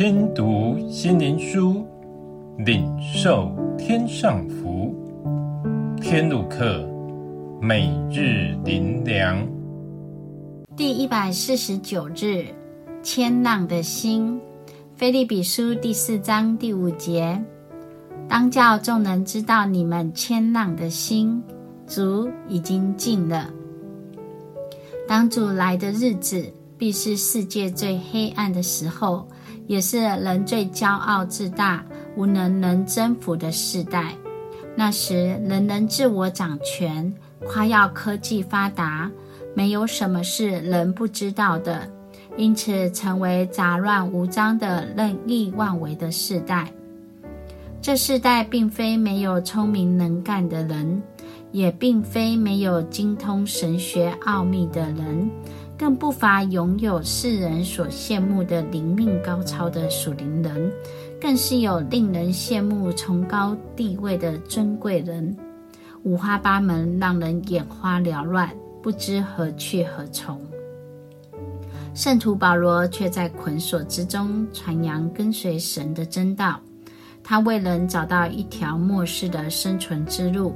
[0.00, 1.86] 听读心灵书，
[2.56, 4.94] 领受天上福。
[6.00, 6.88] 天路客，
[7.60, 9.46] 每日灵粮，
[10.74, 12.46] 第一百四十九日，
[13.02, 14.40] 谦让的心。
[14.96, 17.38] 腓利比书第四章第五节，
[18.26, 21.42] 当叫众人知道你们谦让的心，
[21.86, 23.50] 主已经近了。
[25.06, 29.28] 当主来的日子，必是世界最黑暗的时候，
[29.70, 31.80] 也是人最骄傲自大、
[32.16, 34.12] 无能能征服的时代。
[34.74, 37.14] 那时，人人自我掌权，
[37.46, 39.08] 夸耀科技发达，
[39.54, 41.88] 没有什么是人不知道的，
[42.36, 46.72] 因此成为杂乱无章的任意妄为的时代。
[47.80, 51.00] 这世代并非没有聪明能干的人。
[51.52, 55.28] 也并非没有精通神学奥秘的人，
[55.80, 60.70] 更不乏拥有世人所羡慕的灵命高超的属灵人，
[61.18, 65.34] 更是有令人羡慕崇高地位的尊贵人，
[66.02, 68.50] 五花八门，让人眼花缭乱，
[68.82, 70.38] 不知何去何从。
[71.94, 76.60] 圣徒保罗却在捆锁之中传扬跟随神的真道，
[77.24, 80.52] 他为人找到一条末世的生存之路。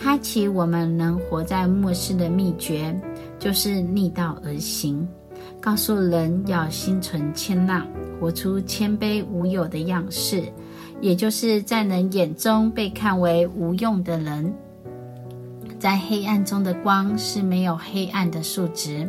[0.00, 2.94] 开启我们能活在末世的秘诀，
[3.38, 5.06] 就是逆道而行。
[5.60, 7.86] 告诉人要心存谦让，
[8.20, 10.44] 活出谦卑无有的样式，
[11.00, 14.54] 也就是在人眼中被看为无用的人。
[15.78, 19.08] 在黑暗中的光是没有黑暗的数值，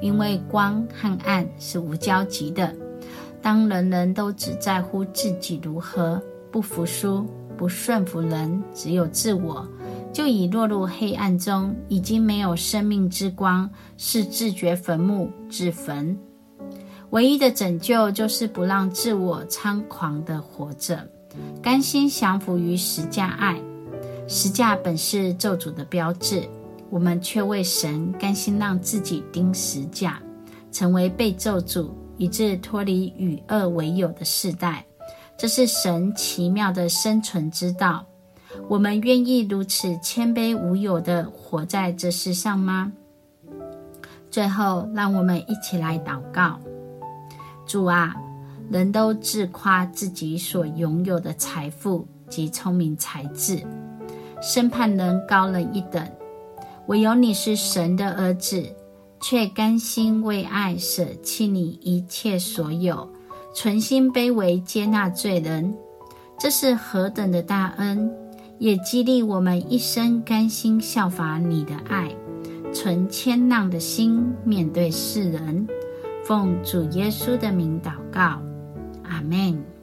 [0.00, 2.72] 因为光和暗是无交集的。
[3.42, 9.66] 当人人都只在乎自己如何，不服输、不顺服人，只有自我。
[10.14, 16.16] 就已落入黑暗中，已经没有生命之光，是自掘坟墓、自焚。
[17.10, 21.04] 唯一的拯救就是不让自我猖狂地活着，
[21.60, 23.60] 甘心降服于十架爱。
[24.28, 26.48] 十架本是咒诅的标志，
[26.90, 30.22] 我们却为神甘心让自己钉十架，
[30.70, 34.86] 成为被咒诅，以致脱离与恶为友的世代。
[35.36, 38.06] 这是神奇妙的生存之道。
[38.68, 42.92] 我们愿意如此谦卑无有地活在这世上吗？
[44.30, 46.58] 最后，让我们一起来祷告：
[47.66, 48.16] 主啊，
[48.70, 53.62] 人都自夸自己所拥有的财富及聪明才智，
[54.42, 56.04] 生怕人高人一等。
[56.86, 58.62] 唯有你是神的儿子，
[59.20, 63.08] 却甘心为爱舍弃你一切所有，
[63.54, 65.74] 存心卑微接纳罪人，
[66.38, 68.10] 这是何等的大恩！
[68.64, 72.10] 也激励我们一生甘心效法你的爱，
[72.72, 75.68] 存谦让的心面对世人。
[76.24, 78.40] 奉主耶稣的名祷告，
[79.02, 79.73] 阿门。